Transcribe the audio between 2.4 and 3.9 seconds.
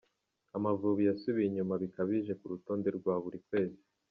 rutonde rwburi kwezi